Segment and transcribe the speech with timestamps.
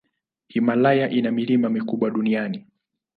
[0.47, 2.65] Himalaya ina milima mikubwa duniani.